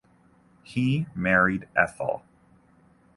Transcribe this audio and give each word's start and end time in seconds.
He 0.63 1.05
married 1.13 1.67
Ethel. 1.75 2.23